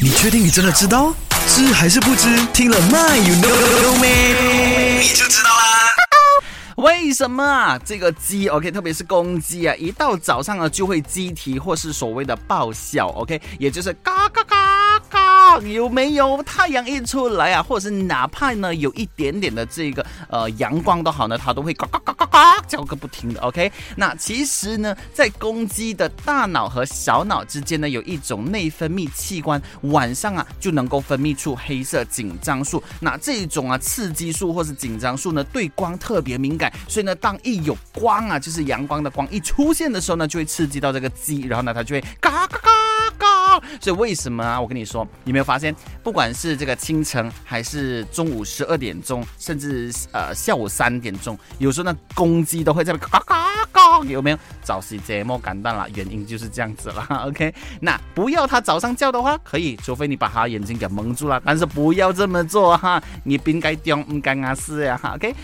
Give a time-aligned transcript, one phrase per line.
[0.00, 1.14] 你确定你真的知道？
[1.48, 2.28] 知还是不知？
[2.52, 3.48] 听了 My you know
[3.82, 5.00] Know Me，？
[5.00, 5.90] 你就知道啦。
[6.76, 7.78] 为什么啊？
[7.84, 14.57] 这个鸡 OK，特别是公鸡啊，一到早上啊就会鸡啼或是所谓的爆笑 OK，也就是嘎嘎嘎
[15.60, 23.70] 有没有太阳一出来啊，或者是哪怕呢有一点点的这个呃阳光都好呢，它都会嘎嘎嘎嘎嘎叫个不停的 OK。
[23.96, 32.82] 那其实呢，在公鸡的大脑和小脑之间呢，有一种内分泌器官，晚上啊就能够分泌出黑色紧张素。
[33.00, 36.72] 那这种啊刺激素或是紧张素呢，对光特别敏感。
[36.88, 42.47] 所以呢，当一有光啊，就是阳光的光一出现的时候呢，就会刺激到这个鸡，然后呢，它就会嘎。
[43.88, 44.60] 所以为什么啊？
[44.60, 54.38] 我跟你说，你没有发现，不管是这个清晨还是中午十二点钟，甚至呃下午三点钟，有时候呢，公鸡都会在那嘎嘎嘎，有没有？
[54.62, 57.02] 早起节目感到了，原因就是这样子了。
[57.28, 65.14] OK，那不要它早上叫的话，可以，除非你把它眼睛给蒙住了，但是不要这么做哈，你不应该丢，不该啊是呀哈。
[65.14, 65.34] OK，